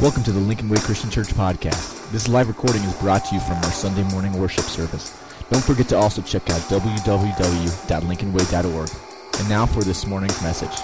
[0.00, 2.10] Welcome to the Lincoln Way Christian Church podcast.
[2.10, 5.16] This live recording is brought to you from our Sunday morning worship service.
[5.50, 8.90] Don't forget to also check out www.lincolnway.org.
[9.38, 10.76] And now for this morning's message.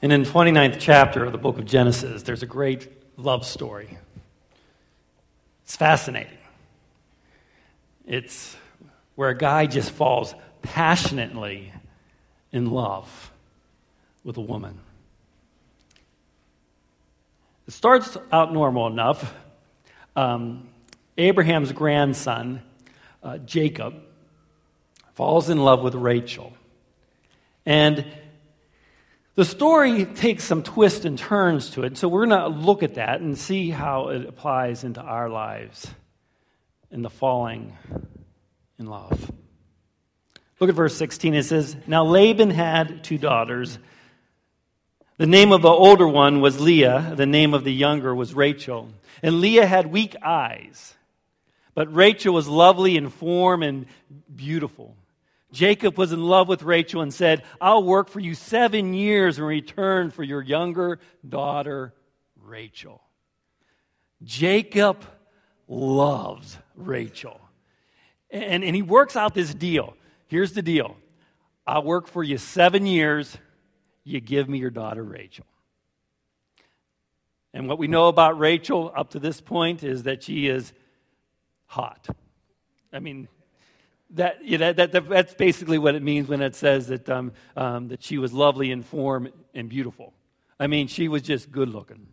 [0.00, 2.88] And in the 29th chapter of the book of Genesis, there's a great
[3.18, 3.98] love story.
[5.64, 6.38] It's fascinating.
[8.06, 8.56] It's
[9.16, 11.74] where a guy just falls passionately
[12.52, 13.30] in love
[14.24, 14.80] with a woman.
[17.66, 19.34] It starts out normal enough.
[20.14, 20.68] Um,
[21.18, 22.62] Abraham's grandson,
[23.22, 23.94] uh, Jacob,
[25.14, 26.52] falls in love with Rachel.
[27.64, 28.04] And
[29.34, 31.98] the story takes some twists and turns to it.
[31.98, 35.90] So we're going to look at that and see how it applies into our lives
[36.90, 37.76] in the falling
[38.78, 39.30] in love.
[40.60, 41.34] Look at verse 16.
[41.34, 43.78] It says, Now Laban had two daughters.
[45.18, 48.90] The name of the older one was Leah, the name of the younger was Rachel.
[49.22, 50.94] And Leah had weak eyes,
[51.74, 53.86] but Rachel was lovely in form and
[54.34, 54.94] beautiful.
[55.52, 59.44] Jacob was in love with Rachel and said, I'll work for you seven years in
[59.44, 61.94] return for your younger daughter,
[62.42, 63.00] Rachel.
[64.22, 65.02] Jacob
[65.66, 67.40] loves Rachel.
[68.30, 69.96] And, and he works out this deal.
[70.26, 70.96] Here's the deal
[71.66, 73.38] I'll work for you seven years,
[74.06, 75.44] you give me your daughter Rachel.
[77.52, 80.72] And what we know about Rachel up to this point is that she is
[81.66, 82.06] hot.
[82.92, 83.28] I mean,
[84.10, 87.32] that, you know, that, that, that's basically what it means when it says that, um,
[87.56, 90.14] um, that she was lovely in form and beautiful.
[90.60, 92.06] I mean, she was just good looking.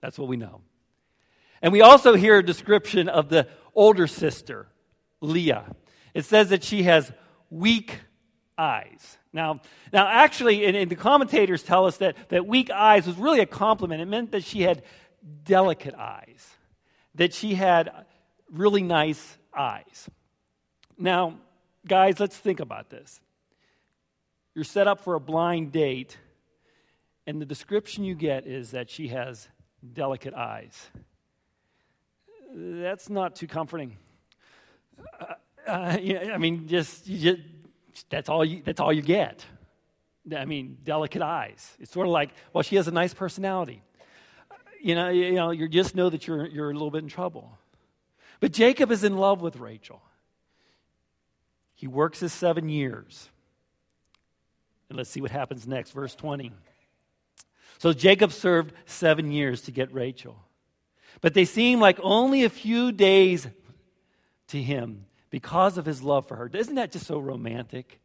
[0.00, 0.62] That's what we know.
[1.62, 4.66] And we also hear a description of the older sister,
[5.20, 5.66] Leah.
[6.12, 7.12] It says that she has
[7.50, 8.00] weak
[8.60, 9.18] eyes.
[9.32, 9.60] Now,
[9.92, 13.46] now actually, and, and the commentators tell us that, that weak eyes was really a
[13.46, 14.02] compliment.
[14.02, 14.82] It meant that she had
[15.44, 16.46] delicate eyes,
[17.14, 17.90] that she had
[18.52, 20.08] really nice eyes.
[20.98, 21.38] Now,
[21.86, 23.20] guys, let's think about this.
[24.54, 26.18] You're set up for a blind date,
[27.26, 29.48] and the description you get is that she has
[29.92, 30.90] delicate eyes.
[32.52, 33.96] That's not too comforting.
[35.20, 35.34] Uh,
[35.66, 35.96] uh,
[36.34, 37.38] I mean, just, just
[38.08, 39.44] that's all you, that's all you get.
[40.36, 41.76] I mean, delicate eyes.
[41.80, 43.82] It's sort of like, well, she has a nice personality.
[44.50, 47.08] Uh, you know, you know, you just know that you're, you're a little bit in
[47.08, 47.58] trouble.
[48.38, 50.02] But Jacob is in love with Rachel.
[51.74, 53.28] He works his seven years.
[54.88, 55.92] And let's see what happens next.
[55.92, 56.52] Verse 20.
[57.78, 60.36] So Jacob served seven years to get Rachel.
[61.20, 63.48] But they seemed like only a few days
[64.48, 66.50] to him because of his love for her.
[66.52, 68.00] Isn't that just so romantic?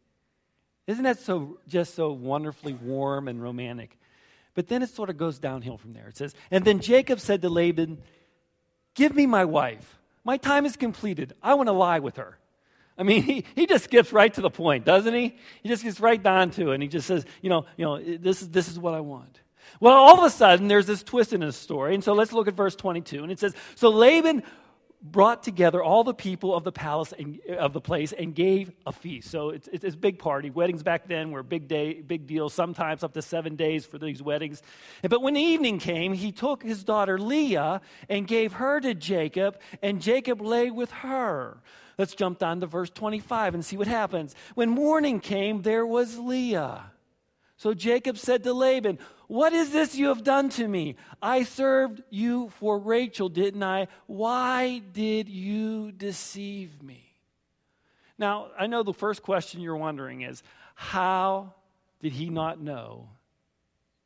[0.88, 3.97] Isn't that so just so wonderfully warm and romantic?
[4.53, 6.08] But then it sort of goes downhill from there.
[6.08, 8.02] It says, And then Jacob said to Laban,
[8.94, 10.00] Give me my wife.
[10.24, 11.34] My time is completed.
[11.44, 12.38] I want to lie with her.
[12.97, 15.36] I mean, he, he just gets right to the point, doesn't he?
[15.62, 16.75] He just gets right down to it.
[16.75, 19.42] And he just says, you know, you know this, is, this is what I want.
[19.81, 21.94] Well, all of a sudden, there's this twist in his story.
[21.94, 23.24] And so let's look at verse 22.
[23.24, 24.44] And it says, So Laban
[25.11, 28.91] brought together all the people of the palace and, of the place and gave a
[28.91, 29.29] feast.
[29.29, 30.49] So it's, it's, a big party.
[30.49, 32.49] Weddings back then were a big day, big deal.
[32.49, 34.63] Sometimes up to seven days for these weddings.
[35.03, 39.59] But when the evening came, he took his daughter Leah and gave her to Jacob,
[39.81, 41.61] and Jacob lay with her.
[41.97, 44.35] Let's jump down to verse 25 and see what happens.
[44.55, 46.91] When morning came, there was Leah.
[47.57, 50.95] So Jacob said to Laban, What is this you have done to me?
[51.21, 53.88] I served you for Rachel, didn't I?
[54.07, 57.13] Why did you deceive me?
[58.17, 61.53] Now, I know the first question you're wondering is how
[62.01, 63.09] did he not know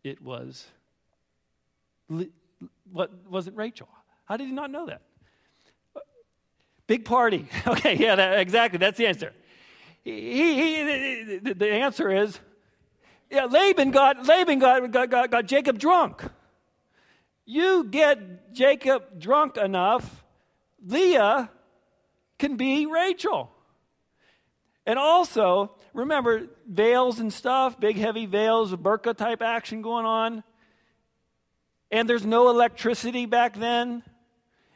[0.03, 0.67] it was
[2.91, 3.87] what wasn't Rachel?
[4.25, 5.01] How did he not know that?
[6.87, 7.47] Big party.
[7.67, 8.79] Okay, yeah, that, exactly.
[8.79, 9.33] That's the answer.
[10.03, 12.39] He, he, the, the answer is
[13.29, 16.23] yeah, Laban got Laban got, got, got, got Jacob drunk.
[17.45, 20.23] You get Jacob drunk enough,
[20.85, 21.49] Leah
[22.37, 23.51] can be Rachel.
[24.85, 30.43] And also, remember veils and stuff, big heavy veils, burqa type action going on.
[31.91, 34.03] And there's no electricity back then.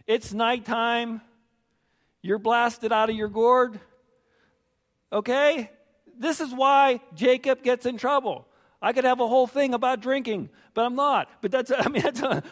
[0.06, 1.22] It's nighttime.
[2.22, 3.80] You're blasted out of your gourd.
[5.12, 5.70] Okay?
[6.18, 8.48] This is why Jacob gets in trouble.
[8.84, 11.30] I could have a whole thing about drinking, but I'm not.
[11.42, 12.44] But that's, I mean, that's a,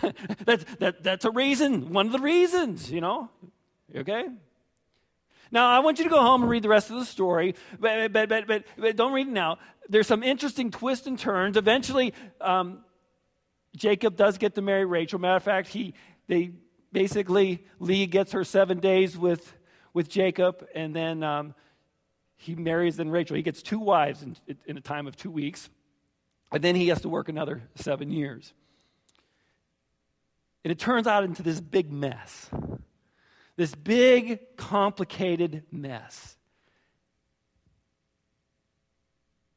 [0.44, 3.28] that's, that, that's a reason, one of the reasons, you know?
[3.94, 4.28] Okay?
[5.50, 8.12] Now, I want you to go home and read the rest of the story, but,
[8.12, 9.58] but, but, but, but don't read it now.
[9.88, 11.56] There's some interesting twists and turns.
[11.56, 12.84] Eventually, um,
[13.76, 15.18] Jacob does get to marry Rachel.
[15.18, 15.94] Matter of fact, he,
[16.28, 16.52] they
[16.92, 19.54] basically, Leah gets her seven days with,
[19.92, 21.54] with Jacob, and then um,
[22.38, 23.36] he marries then Rachel.
[23.36, 25.68] He gets two wives in, in a time of two weeks,
[26.50, 28.54] and then he has to work another seven years.
[30.64, 32.48] And it turns out into this big mess.
[33.56, 36.36] This big, complicated mess.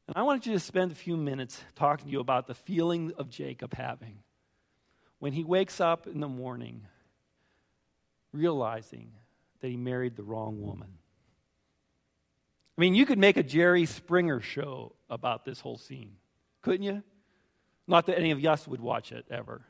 [0.08, 3.14] And I wanted you to spend a few minutes talking to you about the feeling
[3.18, 4.18] of Jacob having
[5.20, 6.88] when he wakes up in the morning
[8.34, 9.12] realizing
[9.60, 10.98] that he married the wrong woman.
[12.78, 16.14] I mean, you could make a Jerry Springer show about this whole scene,
[16.62, 17.04] couldn't you?
[17.88, 19.62] Not that any of us would watch it ever.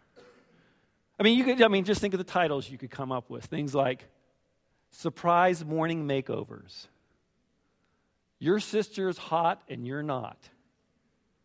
[1.19, 3.30] I mean, you could, I mean, just think of the titles you could come up
[3.30, 3.45] with.
[3.45, 4.07] Things like
[4.92, 6.88] Surprise Morning Makeovers,
[8.39, 10.38] Your Sister's Hot and You're Not,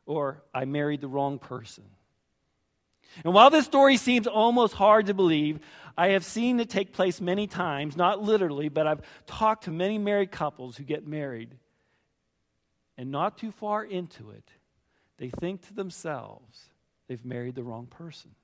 [0.04, 1.84] or I Married the Wrong Person.
[3.24, 5.60] And while this story seems almost hard to believe,
[5.96, 9.98] I have seen it take place many times, not literally, but I've talked to many
[9.98, 11.54] married couples who get married.
[12.98, 14.50] And not too far into it,
[15.18, 16.70] they think to themselves,
[17.08, 18.34] they've married the wrong person.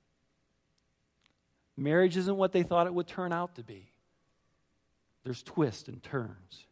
[1.77, 3.91] Marriage isn't what they thought it would turn out to be.
[5.23, 6.65] There's twists and turns.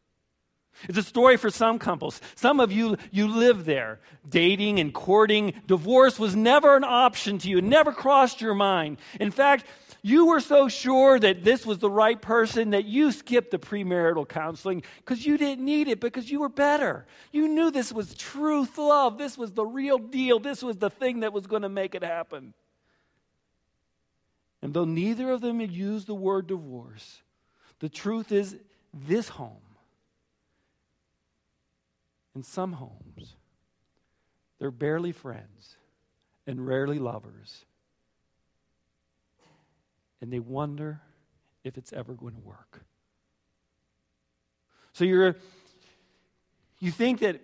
[0.90, 2.22] It's a story for some couples.
[2.36, 4.00] Some of you, you live there.
[4.28, 5.54] Dating and courting.
[5.68, 7.60] Divorce was never an option to you.
[7.60, 8.98] It never crossed your mind.
[9.20, 9.66] In fact,
[10.02, 14.28] you were so sure that this was the right person that you skipped the premarital
[14.28, 17.06] counseling because you didn't need it because you were better.
[17.32, 19.20] You knew this was truth love.
[19.20, 20.40] This was the real deal.
[20.40, 22.56] This was the thing that was going to make it happen.
[24.64, 27.22] And though neither of them had used the word divorce,
[27.80, 28.56] the truth is
[28.94, 29.62] this home,
[32.36, 33.36] in some homes,
[34.60, 35.76] they're barely friends
[36.48, 37.66] and rarely lovers
[40.22, 41.02] and they wonder
[41.64, 42.84] if it's ever going to work.
[44.94, 45.36] So you're
[46.80, 47.42] you think that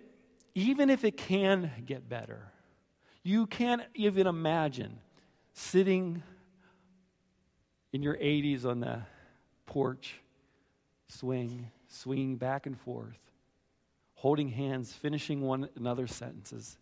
[0.54, 2.52] even if it can get better,
[3.22, 4.98] you can't even imagine
[5.52, 6.22] sitting
[7.92, 9.02] in your 80s on the
[9.64, 10.20] porch,
[11.08, 13.27] swing, swinging back and forth,
[14.18, 16.76] holding hands, finishing one another's sentences,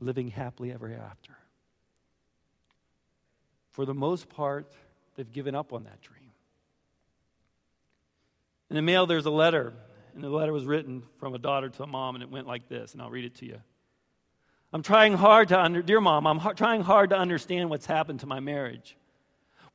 [0.00, 1.36] living happily ever after
[3.76, 4.72] for the most part,
[5.16, 6.30] they've given up on that dream.
[8.70, 9.74] In the mail, there's a letter,
[10.14, 12.70] and the letter was written from a daughter to a mom, and it went like
[12.70, 13.60] this, and I'll read it to you.
[14.72, 18.20] I'm trying hard to under, dear mom, I'm ha- trying hard to understand what's happened
[18.20, 18.96] to my marriage.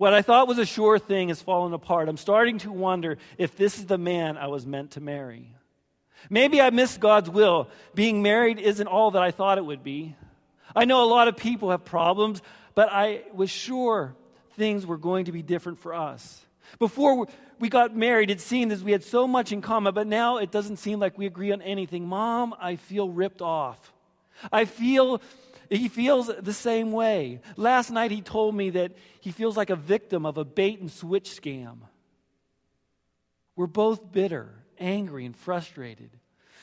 [0.01, 2.09] What I thought was a sure thing has fallen apart.
[2.09, 5.53] I'm starting to wonder if this is the man I was meant to marry.
[6.27, 7.69] Maybe I missed God's will.
[7.93, 10.15] Being married isn't all that I thought it would be.
[10.75, 12.41] I know a lot of people have problems,
[12.73, 14.15] but I was sure
[14.53, 16.43] things were going to be different for us.
[16.79, 17.27] Before
[17.59, 20.49] we got married, it seemed as we had so much in common, but now it
[20.49, 22.07] doesn't seem like we agree on anything.
[22.07, 23.93] Mom, I feel ripped off.
[24.51, 25.21] I feel
[25.79, 27.39] he feels the same way.
[27.55, 28.91] Last night he told me that
[29.21, 31.77] he feels like a victim of a bait and switch scam.
[33.55, 36.11] We're both bitter, angry, and frustrated.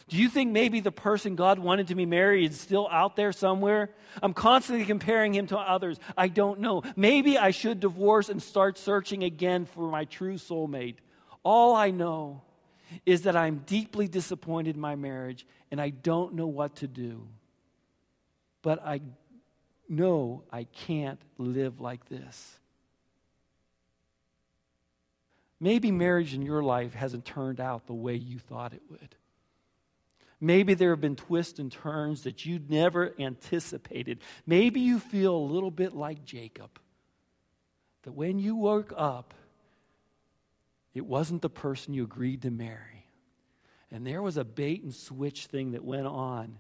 [0.09, 3.31] Do you think maybe the person God wanted to be married is still out there
[3.33, 3.91] somewhere?
[4.23, 5.99] I'm constantly comparing him to others.
[6.17, 6.83] I don't know.
[6.97, 10.97] Maybe I should divorce and start searching again for my true soulmate.
[11.43, 12.43] All I know
[13.05, 17.29] is that I'm deeply disappointed in my marriage and I don't know what to do.
[18.69, 19.01] But I
[19.89, 22.59] know I can't live like this.
[25.59, 29.17] Maybe marriage in your life hasn't turned out the way you thought it would.
[30.39, 34.19] Maybe there have been twists and turns that you never anticipated.
[34.47, 36.79] Maybe you feel a little bit like Jacob.
[38.03, 39.33] That when you woke up,
[40.93, 43.07] it wasn't the person you agreed to marry.
[43.91, 46.59] And there was a bait and switch thing that went on.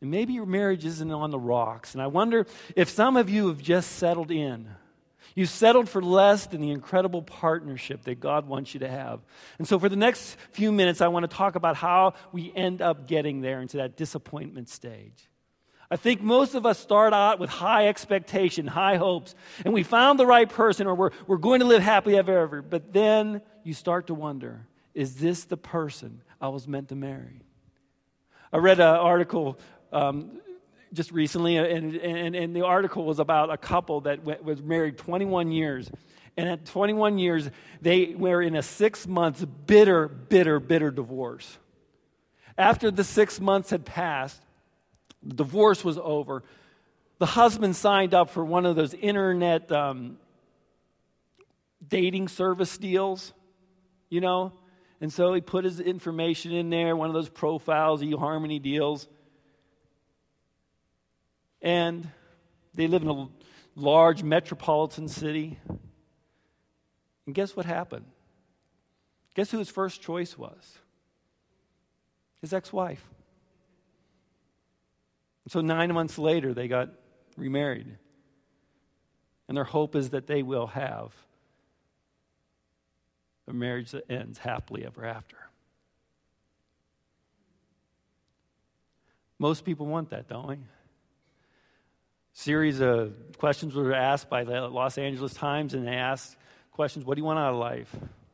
[0.00, 1.94] And maybe your marriage isn't on the rocks.
[1.94, 4.68] And I wonder if some of you have just settled in.
[5.34, 9.20] You settled for less than the incredible partnership that God wants you to have.
[9.58, 12.80] And so, for the next few minutes, I want to talk about how we end
[12.80, 15.28] up getting there into that disappointment stage.
[15.90, 19.34] I think most of us start out with high expectation, high hopes,
[19.64, 22.62] and we found the right person or we're, we're going to live happily ever, ever.
[22.62, 27.42] But then you start to wonder is this the person I was meant to marry?
[28.52, 29.58] I read an article
[29.96, 30.40] um,
[30.92, 35.50] just recently, and, and, and the article was about a couple that was married 21
[35.50, 35.90] years.
[36.36, 37.48] And at 21 years,
[37.80, 41.58] they were in a six months bitter, bitter, bitter divorce.
[42.58, 44.40] After the six months had passed,
[45.22, 46.42] the divorce was over.
[47.18, 50.18] The husband signed up for one of those internet um,
[51.86, 53.32] dating service deals,
[54.10, 54.52] you know?
[55.00, 59.08] And so he put his information in there, one of those profiles, eHarmony deals.
[61.62, 62.08] And
[62.74, 63.28] they live in a
[63.74, 65.58] large metropolitan city.
[67.26, 68.06] And guess what happened?
[69.34, 70.78] Guess who his first choice was?
[72.40, 73.04] His ex wife.
[75.48, 76.90] So nine months later, they got
[77.36, 77.98] remarried.
[79.48, 81.12] And their hope is that they will have
[83.46, 85.36] a marriage that ends happily ever after.
[89.38, 90.56] Most people want that, don't we?
[92.38, 96.36] Series of questions were asked by the Los Angeles Times, and they asked
[96.70, 97.90] questions What do you want out of life?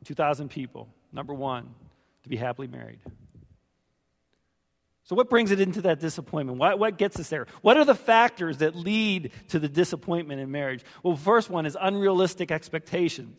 [0.06, 0.88] 2,000 people.
[1.12, 1.72] Number one,
[2.24, 2.98] to be happily married.
[5.04, 6.58] So, what brings it into that disappointment?
[6.58, 7.46] What, what gets us there?
[7.60, 10.82] What are the factors that lead to the disappointment in marriage?
[11.04, 13.38] Well, first one is unrealistic expectations.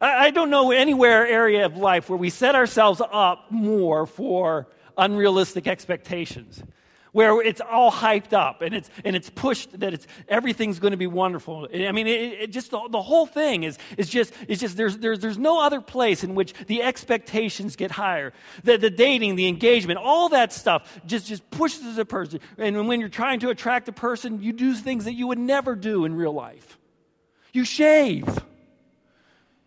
[0.00, 4.66] I, I don't know anywhere area of life where we set ourselves up more for
[4.96, 6.60] unrealistic expectations
[7.12, 10.96] where it's all hyped up and it's, and it's pushed that it's, everything's going to
[10.96, 11.68] be wonderful.
[11.72, 14.98] I mean, it, it just the, the, whole thing is, is just, is just there's,
[14.98, 18.32] there's, there's no other place in which the expectations get higher.
[18.64, 22.40] The, the dating, the engagement, all that stuff just, just pushes a person.
[22.56, 25.74] And when you're trying to attract a person, you do things that you would never
[25.74, 26.78] do in real life.
[27.52, 28.26] You shave.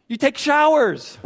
[0.08, 1.18] You take showers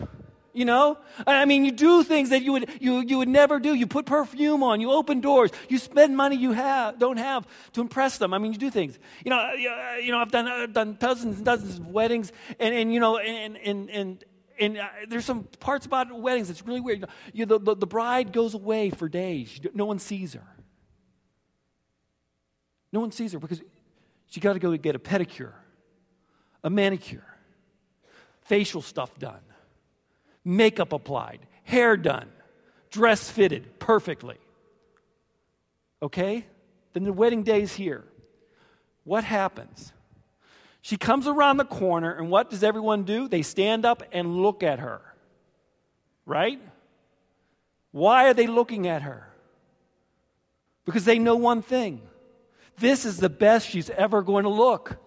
[0.56, 0.98] you know?
[1.28, 3.74] I mean you do things that you would you, you would never do.
[3.74, 4.82] You put perfume on.
[4.82, 5.52] You open doors.
[5.70, 8.34] You spend money you have don't have to impress them.
[8.34, 8.98] I mean you do things.
[9.24, 12.94] You know you know i've done i've done dozens and dozens of weddings and and
[12.94, 14.26] you know and and and
[14.60, 17.06] and uh, there's some parts about weddings that's really weird.
[17.34, 19.60] You know, the, the, the bride goes away for days.
[19.74, 20.48] No one sees her.
[22.94, 23.62] No one sees her because
[24.28, 25.52] she got to go get a pedicure,
[26.64, 27.26] a manicure,
[28.44, 29.42] facial stuff done
[30.46, 32.30] makeup applied, hair done,
[32.92, 34.38] dress fitted perfectly.
[36.02, 36.46] Okay?
[36.94, 38.06] Then the wedding day is here.
[39.04, 39.92] What happens?
[40.82, 43.28] She comes around the corner, and what does everyone do?
[43.28, 45.02] They stand up and look at her.
[46.26, 46.62] Right?
[47.92, 49.28] Why are they looking at her?
[50.86, 52.02] Because they know one thing
[52.78, 54.98] this is the best she's ever going to look.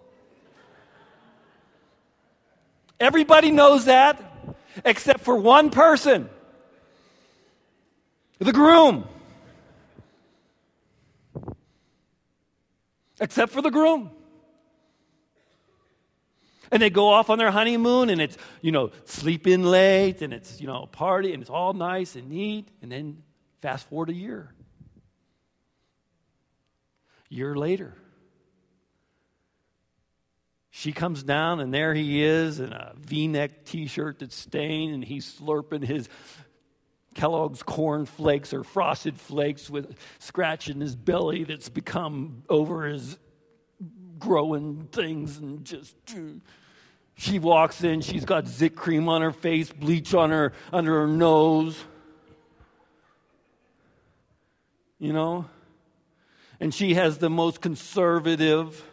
[2.99, 4.38] Everybody knows that
[4.85, 6.29] except for one person
[8.39, 9.05] the groom.
[13.21, 14.11] Except for the groom.
[16.71, 20.33] And they go off on their honeymoon and it's, you know, sleep in late and
[20.33, 22.69] it's, you know, a party and it's all nice and neat.
[22.83, 23.23] And then
[23.61, 24.53] fast forward a year.
[27.29, 27.95] Year later.
[30.79, 34.95] She comes down, and there he is in a v neck t shirt that's stained,
[34.95, 36.09] and he's slurping his
[37.17, 43.19] Kellogg's corn flakes or frosted flakes with scratch in his belly that's become over his
[44.21, 45.97] growing things and just.
[47.17, 51.09] She walks in, she's got Zik cream on her face, bleach on her under her
[51.09, 51.77] nose.
[55.01, 55.47] You know?
[56.61, 58.85] And she has the most conservative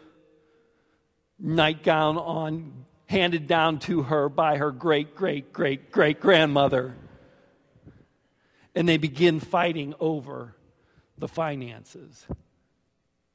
[1.38, 6.94] nightgown on, handed down to her by her great, great, great, great grandmother.
[8.74, 10.54] And they begin fighting over
[11.18, 12.26] the finances,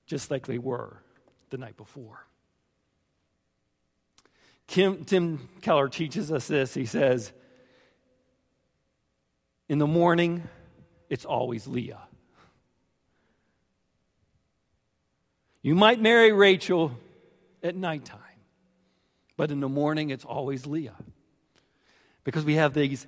[0.05, 1.01] just like they were
[1.49, 2.25] the night before.
[4.67, 6.73] Kim, Tim Keller teaches us this.
[6.73, 7.33] He says,
[9.67, 10.47] In the morning,
[11.09, 12.03] it's always Leah.
[15.61, 16.97] You might marry Rachel
[17.63, 18.19] at nighttime.
[19.37, 20.95] But in the morning, it's always Leah.
[22.23, 23.07] Because we have these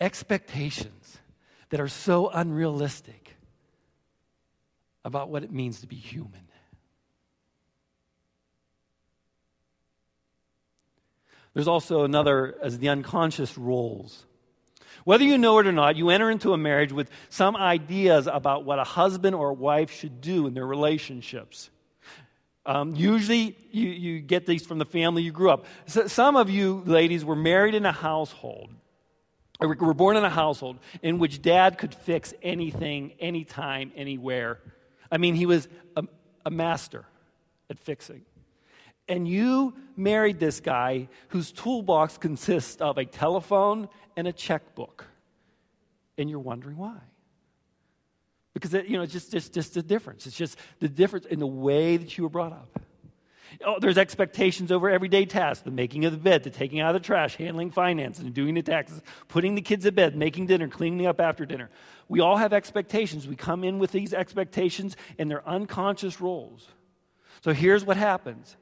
[0.00, 1.18] expectations
[1.70, 3.36] that are so unrealistic
[5.04, 6.46] about what it means to be human.
[11.56, 14.26] There's also another as the unconscious roles.
[15.04, 18.64] Whether you know it or not, you enter into a marriage with some ideas about
[18.66, 21.70] what a husband or a wife should do in their relationships.
[22.66, 25.66] Um, usually, you, you get these from the family you grew up.
[25.86, 28.70] So some of you ladies were married in a household,
[29.60, 34.58] or were born in a household in which dad could fix anything, anytime, anywhere.
[35.12, 36.02] I mean, he was a,
[36.44, 37.04] a master
[37.70, 38.22] at fixing.
[39.08, 45.06] And you married this guy whose toolbox consists of a telephone and a checkbook.
[46.18, 46.98] And you're wondering why.
[48.56, 50.26] Because, it, you know, it's just, just, just the difference.
[50.26, 52.80] It's just the difference in the way that you were brought up.
[53.62, 57.02] Oh, there's expectations over everyday tasks the making of the bed, the taking out of
[57.02, 60.68] the trash, handling finances, and doing the taxes, putting the kids to bed, making dinner,
[60.68, 61.68] cleaning up after dinner.
[62.08, 63.28] We all have expectations.
[63.28, 66.66] We come in with these expectations, and they're unconscious roles.
[67.44, 68.56] So here's what happens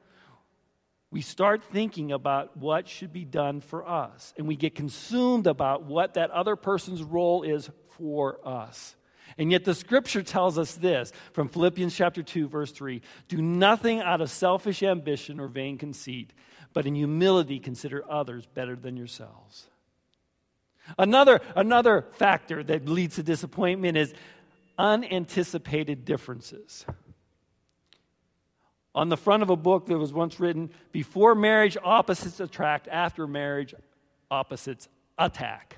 [1.09, 5.83] we start thinking about what should be done for us, and we get consumed about
[5.83, 8.97] what that other person's role is for us.
[9.37, 13.99] And yet the scripture tells us this from Philippians chapter 2 verse 3, do nothing
[13.99, 16.31] out of selfish ambition or vain conceit,
[16.73, 19.67] but in humility consider others better than yourselves.
[20.97, 24.13] Another another factor that leads to disappointment is
[24.77, 26.85] unanticipated differences.
[28.93, 33.27] On the front of a book that was once written, before marriage opposites attract, after
[33.27, 33.73] marriage
[34.31, 34.87] opposites
[35.17, 35.77] attack.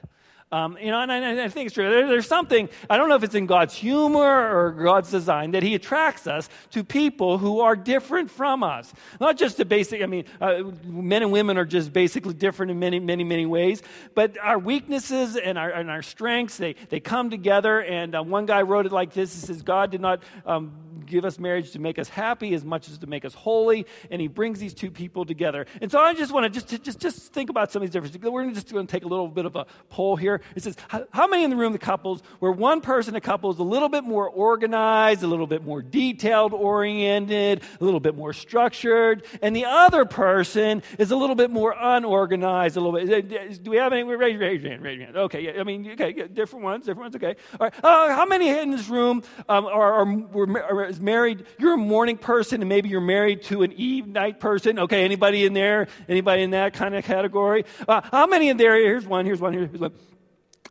[0.50, 1.90] Um, you know, and I, I, think it's true.
[1.90, 5.62] There, there's something, I don't know if it's in God's humor or God's design, that
[5.62, 8.94] He attracts us to people who are different from us.
[9.20, 12.80] Not just the basic, I mean, uh, men and women are just basically different in
[12.80, 13.84] many, many, many ways,
[14.16, 17.82] but our weaknesses and our, and our strengths, they, they come together.
[17.82, 20.72] And uh, one guy wrote it like this He says, God did not um,
[21.08, 24.22] give us marriage to make us happy as much as to make us holy, and
[24.22, 25.66] He brings these two people together.
[25.82, 28.22] And so I just want to just, just, just think about some of these differences.
[28.22, 30.42] We're just going to take a little bit of a poll here.
[30.56, 30.76] It says,
[31.12, 33.90] how many in the room, the couples, where one person, a couple, is a little
[33.90, 39.56] bit more organized, a little bit more detailed oriented, a little bit more structured, and
[39.56, 43.64] the other person is a little bit more unorganized, a little bit.
[43.64, 44.04] Do we have any?
[44.04, 45.18] Raise, raise your hand, raise your hand.
[45.18, 47.36] Okay, yeah, I mean, okay, yeah, different ones, different ones, okay.
[47.60, 47.74] All right.
[47.84, 51.46] Uh, how many in this room um, are, are, are married?
[51.58, 54.80] You're a morning person, and maybe you're married to an eve night person.
[54.80, 55.88] Okay, anybody in there?
[56.08, 57.66] Anybody in that kind of category?
[57.88, 58.76] Uh, how many in there?
[58.76, 59.94] Here's one, here's one, here's one.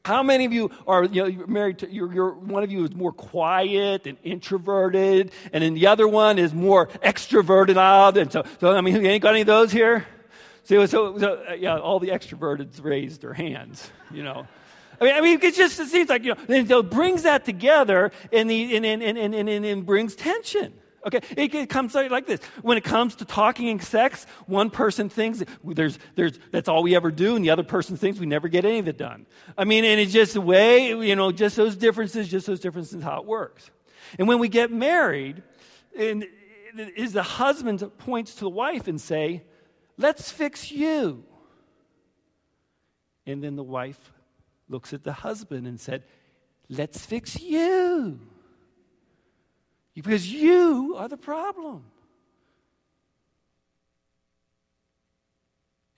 [0.05, 2.85] How many of you are you know, you're married to, you're, you're, one of you
[2.85, 8.17] is more quiet and introverted, and then the other one is more extroverted out.
[8.17, 10.07] And so, so I mean, you ain't got any of those here?
[10.63, 14.47] So, so, so uh, yeah, all the extroverted raised their hands, you know.
[15.01, 18.13] I mean, I mean, it just it seems like, you know, it brings that together
[18.33, 20.73] and, the, and, and, and, and, and, and brings tension.
[21.07, 22.41] Okay, it, it, comes like this.
[22.63, 26.97] When it comes to talking and sex, one person thinks there's, there's, that's all we
[26.97, 29.25] ever do, and the other person thinks we never get any of it done.
[29.57, 33.05] I mean, and it's just the way, you know, just those differences, just those differences,
[33.05, 33.71] how it works.
[34.19, 35.45] And when we get married,
[35.97, 36.27] and
[36.97, 39.43] is the husband points to the wife and say,
[39.97, 41.25] let's fix you.
[43.27, 44.13] And then the wife
[44.69, 46.03] looks at the husband and said,
[46.69, 48.21] let's fix you
[49.95, 51.85] because you are the problem.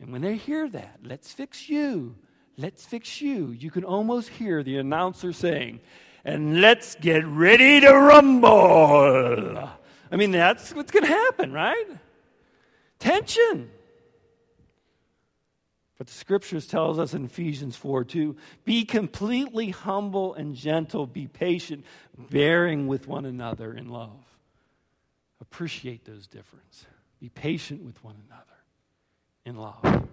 [0.01, 2.15] And when they hear that, let's fix you,
[2.57, 5.81] let's fix you, you can almost hear the announcer saying,
[6.25, 9.69] and let's get ready to rumble.
[10.11, 11.87] I mean, that's what's going to happen, right?
[12.99, 13.71] Tension.
[15.99, 21.27] But the scriptures tells us in Ephesians 4 2, be completely humble and gentle, be
[21.27, 21.85] patient,
[22.17, 24.25] bearing with one another in love.
[25.41, 26.87] Appreciate those differences.
[27.21, 28.45] Be patient with one another
[29.45, 30.09] in love.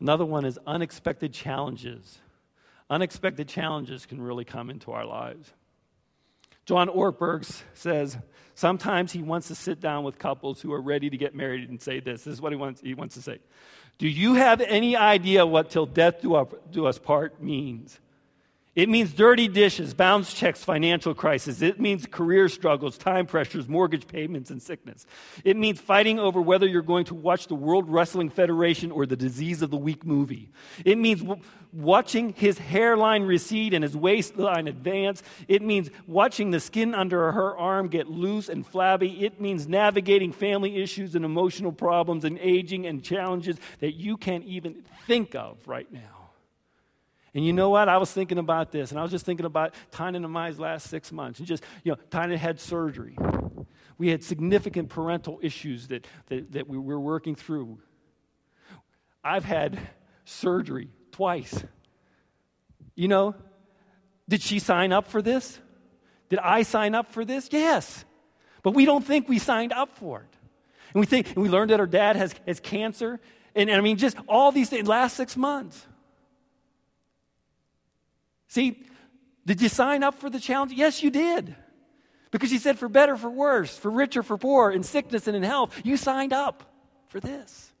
[0.00, 2.18] Another one is unexpected challenges.
[2.88, 5.52] Unexpected challenges can really come into our lives.
[6.64, 8.18] John Ortberg says,
[8.54, 11.80] sometimes he wants to sit down with couples who are ready to get married and
[11.80, 12.24] say this.
[12.24, 13.38] This is what he wants, he wants to say.
[13.98, 16.34] Do you have any idea what till death do,
[16.86, 17.98] us part means?
[18.78, 21.62] It means dirty dishes, bounce checks, financial crisis.
[21.62, 25.04] It means career struggles, time pressures, mortgage payments, and sickness.
[25.42, 29.16] It means fighting over whether you're going to watch the World Wrestling Federation or the
[29.16, 30.48] Disease of the Week movie.
[30.84, 35.24] It means w- watching his hairline recede and his waistline advance.
[35.48, 39.24] It means watching the skin under her arm get loose and flabby.
[39.24, 44.44] It means navigating family issues and emotional problems and aging and challenges that you can't
[44.44, 46.17] even think of right now.
[47.38, 47.88] And you know what?
[47.88, 50.88] I was thinking about this, and I was just thinking about Tynan and my last
[50.88, 51.38] six months.
[51.38, 53.16] And just, you know, Tynan had surgery.
[53.96, 57.78] We had significant parental issues that, that, that we were working through.
[59.22, 59.78] I've had
[60.24, 61.62] surgery twice.
[62.96, 63.36] You know,
[64.28, 65.60] did she sign up for this?
[66.30, 67.50] Did I sign up for this?
[67.52, 68.04] Yes.
[68.64, 70.36] But we don't think we signed up for it.
[70.92, 73.20] And we think, and we learned that our dad has, has cancer.
[73.54, 75.86] And, and I mean, just all these things, last six months.
[78.48, 78.82] See,
[79.46, 80.72] did you sign up for the challenge?
[80.72, 81.54] Yes, you did.
[82.30, 85.42] Because he said, for better, for worse, for richer, for poor, in sickness and in
[85.42, 86.62] health, you signed up
[87.06, 87.72] for this.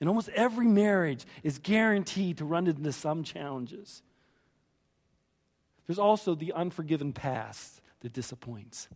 [0.00, 4.02] And almost every marriage is guaranteed to run into some challenges.
[5.86, 8.88] There's also the unforgiven past that disappoints.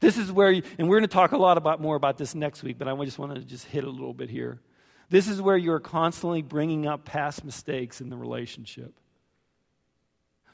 [0.00, 2.34] This is where, you, and we're going to talk a lot about more about this
[2.34, 4.60] next week, but I just want to just hit a little bit here.
[5.10, 8.92] This is where you're constantly bringing up past mistakes in the relationship.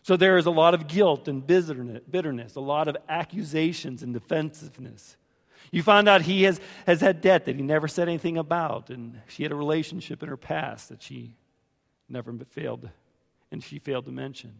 [0.02, 5.16] So there is a lot of guilt and bitterness, a lot of accusations and defensiveness.
[5.70, 9.20] You find out he has, has had debt that he never said anything about, and
[9.28, 11.34] she had a relationship in her past that she
[12.08, 12.88] never failed,
[13.50, 14.52] and she failed to mention.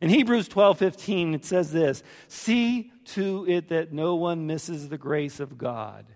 [0.00, 4.98] In Hebrews 12 15, it says this See to it that no one misses the
[4.98, 6.06] grace of God,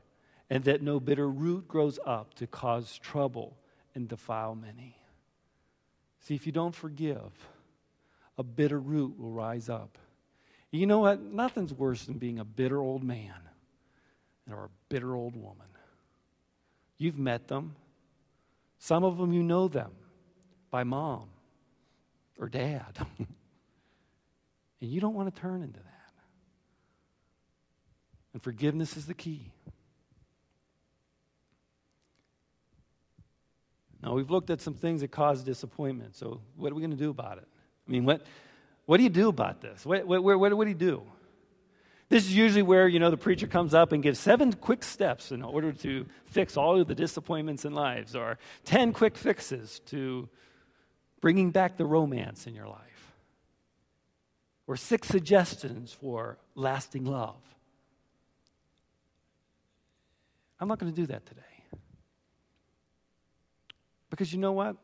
[0.51, 3.57] and that no bitter root grows up to cause trouble
[3.95, 4.97] and defile many.
[6.21, 7.33] See, if you don't forgive,
[8.37, 9.99] a bitter root will rise up.
[10.71, 11.21] You know what?
[11.21, 13.35] Nothing's worse than being a bitter old man
[14.51, 15.67] or a bitter old woman.
[16.99, 17.77] You've met them.
[18.79, 19.93] Some of them you know them
[20.71, 21.29] by mom
[22.39, 22.99] or dad.
[23.19, 23.29] and
[24.81, 25.85] you don't want to turn into that.
[28.33, 29.51] And forgiveness is the key.
[34.03, 36.17] Now, we've looked at some things that cause disappointment.
[36.17, 37.49] So, what are we going to do about it?
[37.87, 38.25] I mean, what,
[38.87, 39.85] what do you do about this?
[39.85, 41.03] What, what, what, what do you do?
[42.09, 45.31] This is usually where, you know, the preacher comes up and gives seven quick steps
[45.31, 50.29] in order to fix all of the disappointments in lives, or 10 quick fixes to
[51.21, 53.13] bringing back the romance in your life,
[54.67, 57.37] or six suggestions for lasting love.
[60.61, 61.43] I'm not going to do that today.
[64.19, 64.77] Because you know what?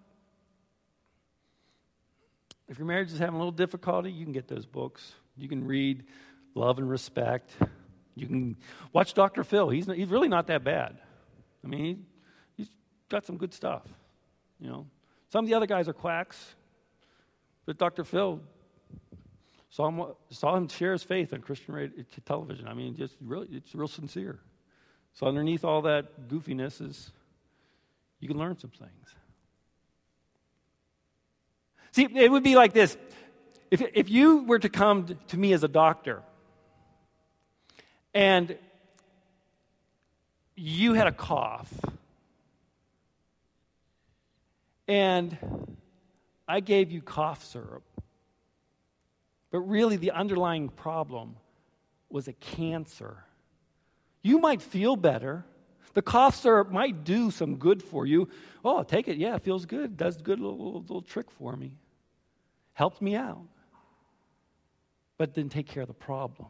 [2.69, 5.13] If your marriage is having a little difficulty, you can get those books.
[5.37, 6.05] You can read
[6.55, 7.51] Love and Respect.
[8.15, 8.57] You can
[8.93, 9.43] watch Dr.
[9.43, 9.71] Phil.
[9.71, 10.99] He's, he's really not that bad.
[11.65, 11.99] I mean, he,
[12.57, 12.69] he's
[13.09, 13.83] got some good stuff.
[14.61, 14.87] You know,
[15.31, 16.55] some of the other guys are quacks,
[17.67, 18.05] but Dr.
[18.05, 18.41] Phil
[19.69, 22.69] saw him, saw him share his faith on Christian radio, television.
[22.69, 24.39] I mean, just really, it's real sincere.
[25.13, 27.11] So underneath all that goofiness is,
[28.21, 29.17] you can learn some things.
[31.95, 32.97] See, it would be like this.
[33.71, 36.23] If, if you were to come to me as a doctor
[38.13, 38.59] and
[40.57, 41.73] you had a cough
[44.89, 45.39] and
[46.49, 47.85] I gave you cough syrup,
[49.53, 51.37] but really the underlying problem
[52.11, 53.19] was a cancer,
[54.21, 55.45] you might feel better.
[55.93, 58.29] The cough syrup might do some good for you.
[58.65, 59.17] Oh, take it.
[59.17, 59.97] Yeah, it feels good.
[59.97, 61.79] Does good little, little, little trick for me
[62.75, 63.47] helped me out,
[65.17, 66.49] but didn't take care of the problem.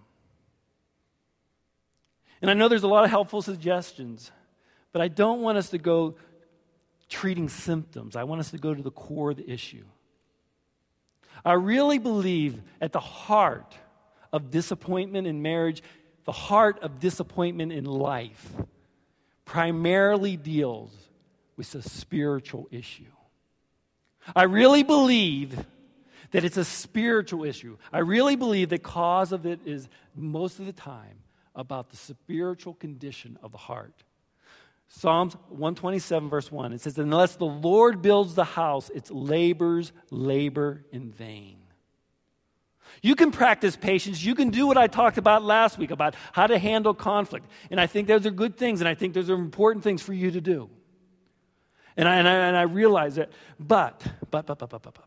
[2.43, 4.31] And I know there's a lot of helpful suggestions,
[4.93, 6.17] but I don't want us to go
[7.09, 8.17] treating symptoms.
[8.17, 9.85] I want us to go to the core of the issue.
[11.45, 13.75] I really believe at the heart
[14.33, 15.83] of disappointment in marriage,
[16.25, 18.53] the heart of disappointment in life,
[19.45, 20.91] primarily deals
[21.57, 23.05] with a spiritual issue.
[24.35, 25.65] I really believe
[26.31, 27.77] that it's a spiritual issue.
[27.93, 31.19] I really believe the cause of it is most of the time
[31.55, 34.03] about the spiritual condition of the heart.
[34.89, 40.85] Psalms 127, verse 1, it says, Unless the Lord builds the house, its labors labor
[40.93, 41.59] in vain.
[43.03, 44.25] You can practice patience.
[44.25, 47.47] You can do what I talked about last week about how to handle conflict.
[47.71, 50.13] And I think those are good things, and I think those are important things for
[50.13, 50.71] you to do.
[51.97, 53.31] And I, and I, and I realize that.
[53.59, 55.04] But, but, but, but, but, but, but,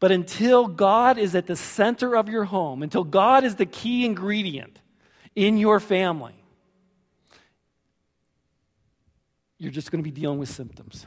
[0.00, 4.04] but until God is at the center of your home, until God is the key
[4.04, 4.78] ingredient
[5.34, 6.34] in your family,
[9.58, 11.06] you're just going to be dealing with symptoms.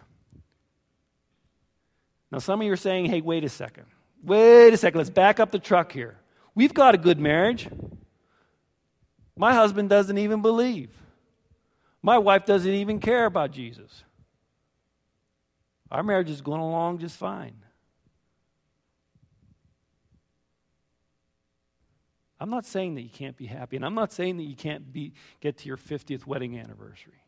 [2.31, 3.85] Now, some of you are saying, hey, wait a second.
[4.23, 4.97] Wait a second.
[4.97, 6.17] Let's back up the truck here.
[6.55, 7.67] We've got a good marriage.
[9.37, 10.89] My husband doesn't even believe.
[12.01, 14.03] My wife doesn't even care about Jesus.
[15.89, 17.55] Our marriage is going along just fine.
[22.41, 24.91] I'm not saying that you can't be happy, and I'm not saying that you can't
[24.91, 27.23] be, get to your 50th wedding anniversary.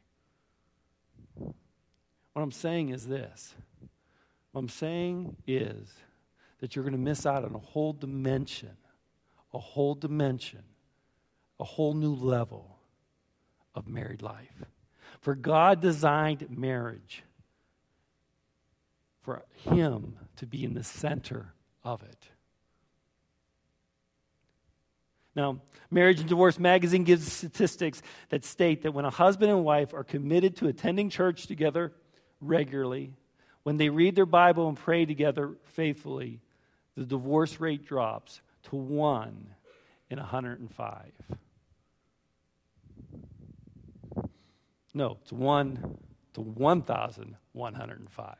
[1.35, 3.53] What I'm saying is this
[4.51, 5.87] what I'm saying is
[6.59, 8.75] that you're going to miss out on a whole dimension,
[9.53, 10.63] a whole dimension,
[11.59, 12.79] a whole new level
[13.75, 14.63] of married life.
[15.21, 17.23] For God designed marriage
[19.21, 22.29] for Him to be in the center of it.
[25.35, 29.93] Now, Marriage and Divorce magazine gives statistics that state that when a husband and wife
[29.93, 31.93] are committed to attending church together
[32.39, 33.13] regularly,
[33.63, 36.41] when they read their Bible and pray together faithfully,
[36.95, 39.47] the divorce rate drops to 1
[40.09, 41.11] in 105.
[44.93, 45.97] No, it's 1
[46.33, 48.35] to 1,105.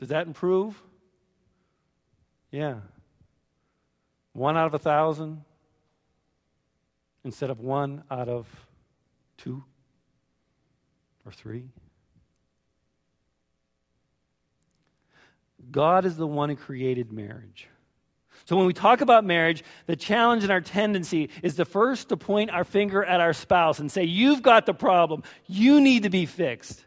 [0.00, 0.82] Does that improve?
[2.50, 2.80] Yeah.
[4.34, 5.42] One out of a thousand
[7.24, 8.46] instead of one out of
[9.38, 9.64] two
[11.24, 11.70] or three.
[15.70, 17.68] God is the one who created marriage.
[18.44, 22.16] So when we talk about marriage, the challenge and our tendency is to first to
[22.16, 25.22] point our finger at our spouse and say, You've got the problem.
[25.46, 26.84] You need to be fixed.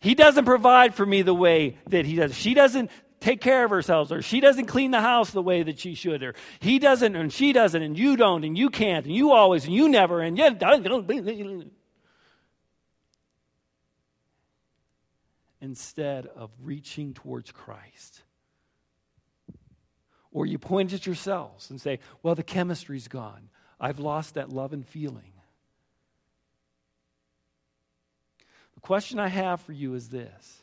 [0.00, 2.34] He doesn't provide for me the way that he does.
[2.34, 5.78] She doesn't take care of herself, or she doesn't clean the house the way that
[5.78, 9.14] she should, or he doesn't, and she doesn't, and you don't, and you can't, and
[9.14, 10.50] you always, and you never, and yeah.
[15.60, 18.22] Instead of reaching towards Christ.
[20.32, 23.50] Or you point at yourselves and say, well, the chemistry's gone.
[23.78, 25.32] I've lost that love and feeling.
[28.74, 30.62] The question I have for you is this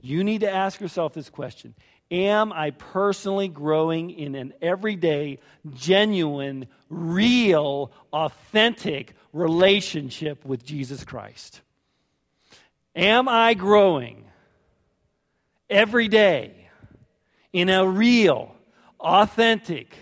[0.00, 1.74] you need to ask yourself this question
[2.10, 5.40] Am I personally growing in an everyday,
[5.74, 11.62] genuine, real, authentic relationship with Jesus Christ?
[12.94, 14.24] Am I growing
[15.68, 16.68] every day
[17.52, 18.54] in a real,
[19.00, 19.94] authentic,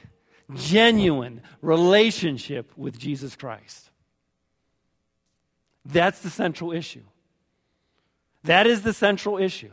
[0.54, 3.90] genuine relationship with Jesus Christ?
[5.86, 7.02] That's the central issue.
[8.44, 9.70] That is the central issue.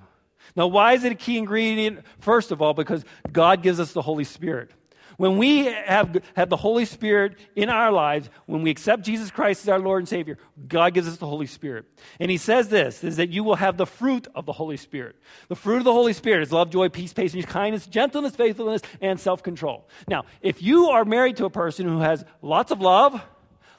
[0.56, 2.06] Now, why is it a key ingredient?
[2.20, 4.72] First of all, because God gives us the Holy Spirit.
[5.18, 9.62] When we have, have the Holy Spirit in our lives, when we accept Jesus Christ
[9.64, 11.86] as our Lord and Savior, God gives us the Holy Spirit.
[12.20, 15.18] And He says this, is that you will have the fruit of the Holy Spirit.
[15.48, 19.20] The fruit of the Holy Spirit is love, joy, peace, patience, kindness, gentleness, faithfulness, and
[19.20, 19.88] self-control.
[20.08, 23.22] Now, if you are married to a person who has lots of love,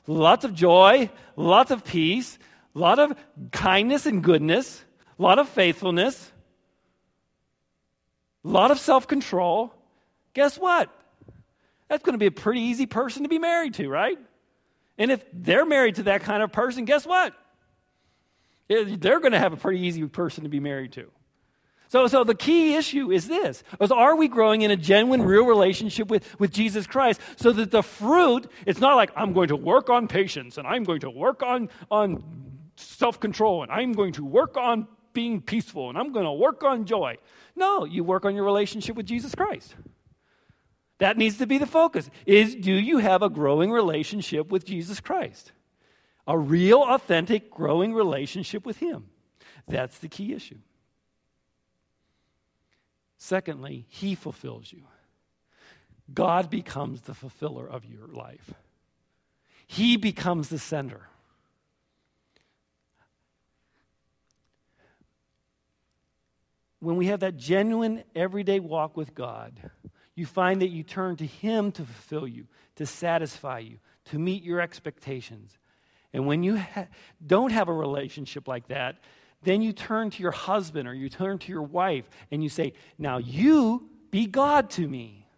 [0.07, 2.39] lots of joy, lots of peace,
[2.77, 3.17] a lot of
[3.51, 4.85] kindness and goodness,
[5.19, 6.31] a lot of faithfulness,
[8.45, 9.73] a lot of self control.
[10.35, 10.91] Guess what?
[11.89, 14.19] That's going to be a pretty easy person to be married to, right?
[14.99, 17.35] And if they're married to that kind of person, guess what?
[18.71, 21.11] Eh, they're going to have a pretty easy person to be married to.
[21.89, 25.45] So, so the key issue is this is are we growing in a genuine, real
[25.45, 29.57] relationship with, with Jesus Christ so that the fruit, it's not like I'm going to
[29.57, 32.25] work on patience and I'm going to work on, on
[32.77, 36.63] self control and I'm going to work on being peaceful and I'm going to work
[36.63, 37.19] on joy.
[37.55, 39.75] No, you work on your relationship with Jesus Christ.
[40.99, 42.09] That needs to be the focus.
[42.27, 45.53] Is do you have a growing relationship with Jesus Christ?
[46.27, 49.09] A real authentic growing relationship with him.
[49.67, 50.59] That's the key issue.
[53.23, 54.83] Secondly, He fulfills you.
[56.13, 58.53] God becomes the fulfiller of your life,
[59.67, 61.09] He becomes the sender.
[66.83, 69.53] When we have that genuine everyday walk with God,
[70.17, 74.43] you find that you turn to Him to fulfill you, to satisfy you, to meet
[74.43, 75.57] your expectations.
[76.13, 76.89] And when you ha-
[77.25, 78.97] don't have a relationship like that,
[79.45, 82.73] then you turn to your husband or you turn to your wife and you say,
[82.99, 85.29] Now you be God to me.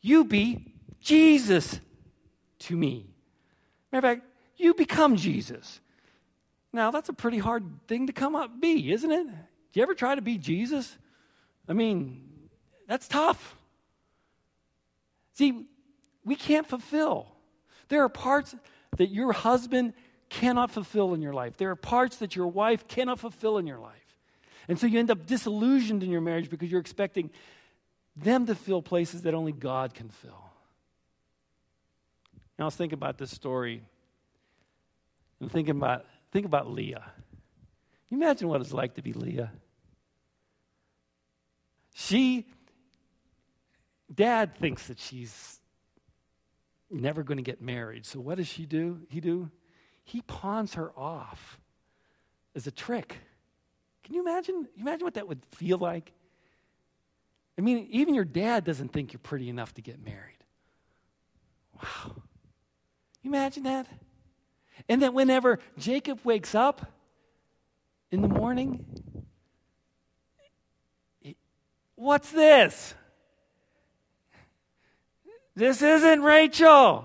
[0.00, 1.78] You be Jesus
[2.60, 3.10] to me.
[3.92, 5.80] Matter of fact, you become Jesus.
[6.72, 9.26] Now, that's a pretty hard thing to come up be, isn't it?
[9.72, 10.96] Do you ever try to be Jesus?
[11.68, 12.28] I mean,
[12.86, 13.56] that's tough.
[15.34, 15.66] See,
[16.24, 17.28] we can't fulfill.
[17.88, 18.54] There are parts
[18.98, 19.94] that your husband
[20.28, 21.56] cannot fulfill in your life.
[21.56, 23.92] There are parts that your wife cannot fulfill in your life.
[24.68, 27.30] And so you end up disillusioned in your marriage because you're expecting
[28.16, 30.44] them to fill places that only God can fill.
[32.58, 33.82] Now, I was thinking about this story
[35.40, 37.04] and thinking about, think about Leah.
[38.08, 39.50] You imagine what it's like to be Leah?
[41.92, 42.46] She,
[44.12, 45.60] dad thinks that she's
[46.90, 48.06] never going to get married.
[48.06, 49.00] So what does she do?
[49.08, 49.50] He do?
[50.04, 51.58] he pawns her off
[52.54, 53.16] as a trick.
[54.04, 54.68] Can you imagine?
[54.74, 56.12] You imagine what that would feel like?
[57.56, 60.38] I mean, even your dad doesn't think you're pretty enough to get married.
[61.76, 62.16] Wow.
[63.22, 63.86] You imagine that?
[64.88, 66.92] And that whenever Jacob wakes up
[68.10, 68.84] in the morning,
[72.02, 72.94] what's this?
[75.54, 77.04] This isn't Rachel.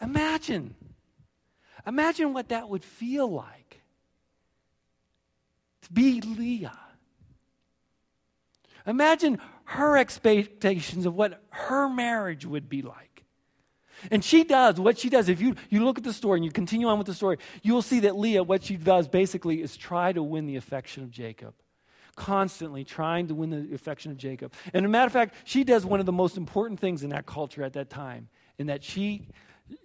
[0.00, 0.74] Imagine.
[1.86, 3.80] Imagine what that would feel like
[5.82, 6.78] to be Leah.
[8.86, 13.24] Imagine her expectations of what her marriage would be like.
[14.10, 15.28] And she does what she does.
[15.28, 17.72] If you, you look at the story and you continue on with the story, you
[17.72, 21.10] will see that Leah, what she does basically is try to win the affection of
[21.12, 21.54] Jacob.
[22.16, 24.52] Constantly trying to win the affection of Jacob.
[24.74, 27.26] And a matter of fact, she does one of the most important things in that
[27.26, 29.28] culture at that time, in that she,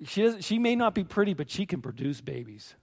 [0.06, 2.76] she, does, she may not be pretty, but she can produce babies.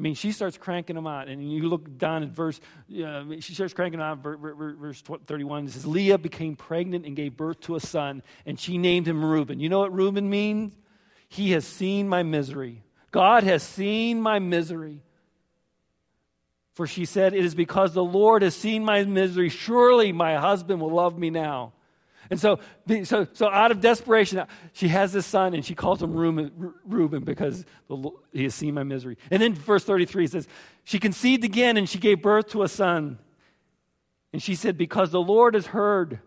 [0.00, 1.28] I mean, she starts cranking them out.
[1.28, 2.58] And you look down at verse,
[3.04, 5.66] uh, she starts cranking out, verse 31.
[5.66, 9.22] It says, Leah became pregnant and gave birth to a son, and she named him
[9.22, 9.60] Reuben.
[9.60, 10.74] You know what Reuben means?
[11.28, 12.82] He has seen my misery.
[13.10, 15.02] God has seen my misery.
[16.80, 19.50] For she said, It is because the Lord has seen my misery.
[19.50, 21.74] Surely my husband will love me now.
[22.30, 22.58] And so,
[23.04, 27.66] so, so out of desperation, she has this son and she calls him Reuben because
[28.32, 29.18] he has seen my misery.
[29.30, 30.48] And then verse 33 says,
[30.84, 33.18] She conceived again and she gave birth to a son.
[34.32, 36.20] And she said, Because the Lord has heard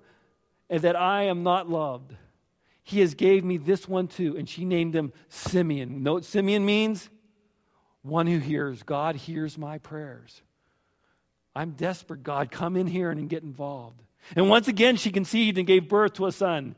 [0.69, 2.15] that I am not loved,
[2.83, 4.37] he has gave me this one too.
[4.37, 6.03] And she named him Simeon.
[6.03, 7.09] Note Simeon means?
[8.03, 8.83] One who hears.
[8.83, 10.41] God hears my prayers.
[11.55, 12.51] I'm desperate, God.
[12.51, 14.01] Come in here and get involved.
[14.35, 16.75] And once again, she conceived and gave birth to a son.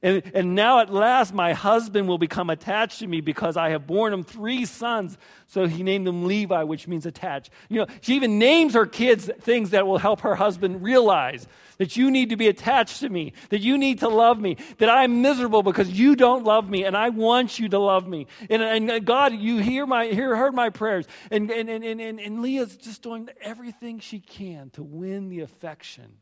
[0.00, 3.86] And, and now at last my husband will become attached to me because I have
[3.86, 5.18] borne him three sons.
[5.46, 7.50] So he named them Levi, which means attached.
[7.68, 11.96] You know, she even names her kids things that will help her husband realize that
[11.96, 15.22] you need to be attached to me, that you need to love me, that I'm
[15.22, 18.26] miserable because you don't love me, and I want you to love me.
[18.50, 21.06] And, and God, you hear my, hear, heard my prayers.
[21.30, 26.18] And, and, and, and, and Leah's just doing everything she can to win the affection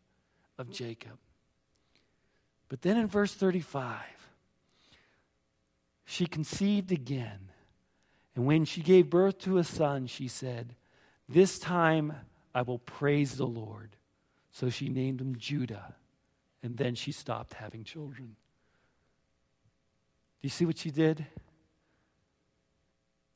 [0.58, 1.18] of Jacob.
[2.68, 4.00] But then in verse 35,
[6.04, 7.50] she conceived again.
[8.34, 10.74] And when she gave birth to a son, she said,
[11.28, 12.12] This time
[12.54, 13.96] I will praise the Lord.
[14.50, 15.94] So she named him Judah.
[16.62, 18.36] And then she stopped having children.
[20.40, 21.26] Do you see what she did?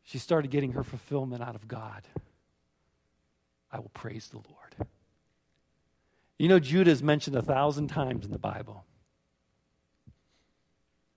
[0.02, 2.02] She started getting her fulfillment out of God.
[3.70, 4.88] I will praise the Lord.
[6.38, 8.84] You know, Judah is mentioned a thousand times in the Bible.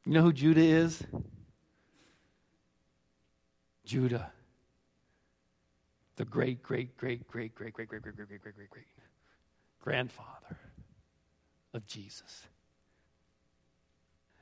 [0.05, 1.01] You know who Judah is?
[3.85, 4.31] Judah.
[6.15, 8.85] The great, great, great, great, great, great, great, great, great, great, great, great, great
[9.83, 10.57] grandfather
[11.73, 12.47] of Jesus.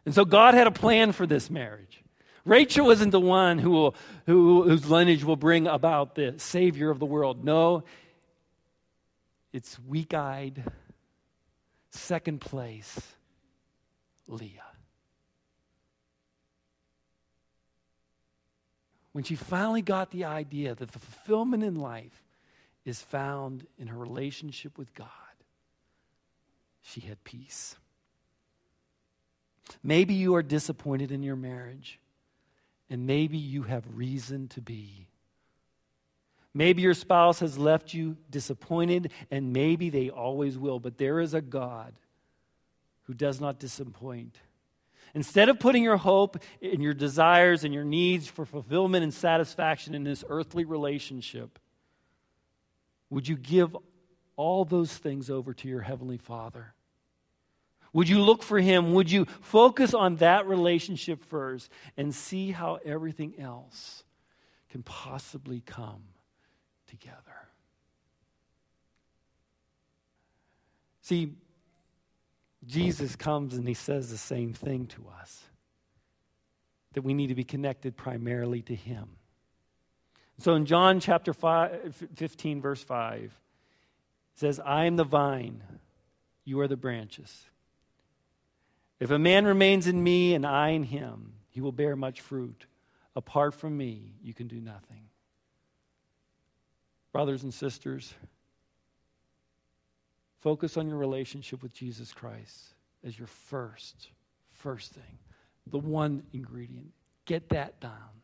[0.06, 2.04] And so God had a plan for this marriage.
[2.46, 3.96] Rachel isn't the one who will,
[4.26, 7.44] who, whose lineage will bring about the Savior of the world.
[7.44, 7.84] No,
[9.54, 10.64] it's weak eyed,
[11.92, 13.00] second place,
[14.28, 14.71] Leah.
[19.12, 22.24] When she finally got the idea that the fulfillment in life
[22.86, 25.08] is found in her relationship with God,
[26.82, 27.76] she had peace.
[29.84, 32.00] Maybe you are disappointed in your marriage,
[32.90, 35.08] and maybe you have reason to be.
[36.54, 41.34] Maybe your spouse has left you disappointed, and maybe they always will, but there is
[41.34, 41.94] a God
[43.04, 44.38] who does not disappoint.
[45.14, 49.94] Instead of putting your hope in your desires and your needs for fulfillment and satisfaction
[49.94, 51.60] in this earthly relationship,
[53.10, 53.76] would you give
[54.36, 56.74] all those things over to your Heavenly Father?
[57.94, 58.94] Would you look for Him?
[58.94, 64.04] Would you focus on that relationship first and see how everything else
[64.70, 66.04] can possibly come?
[66.92, 67.48] together.
[71.02, 71.34] See,
[72.66, 75.44] Jesus comes and he says the same thing to us
[76.94, 79.10] that we need to be connected primarily to him.
[80.40, 83.32] So in John chapter 5, 15, verse 5, it
[84.36, 85.64] says, I am the vine,
[86.46, 87.46] you are the branches.
[89.00, 92.66] If a man remains in me and I in him, he will bear much fruit.
[93.16, 95.10] Apart from me, you can do nothing.
[97.12, 98.14] Brothers and sisters,
[100.42, 102.74] focus on your relationship with Jesus Christ
[103.06, 104.10] as your first,
[104.52, 105.20] first thing,
[105.68, 106.92] the one ingredient.
[107.26, 108.22] Get that down.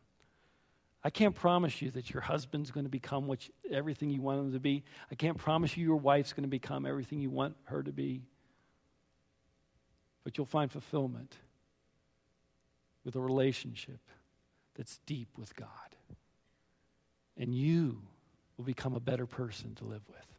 [1.04, 4.40] I can't promise you that your husband's going to become what you, everything you want
[4.40, 4.82] him to be.
[5.10, 8.22] I can't promise you your wife's going to become everything you want her to be.
[10.24, 11.36] But you'll find fulfillment
[13.04, 14.00] with a relationship
[14.76, 15.68] that's deep with God.
[17.36, 18.02] And you
[18.56, 20.37] will become a better person to live with.